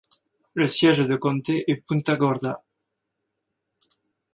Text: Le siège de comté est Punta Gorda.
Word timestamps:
Le 0.55 0.67
siège 0.67 1.05
de 1.05 1.15
comté 1.15 1.63
est 1.69 1.75
Punta 1.75 2.15
Gorda. 2.15 2.63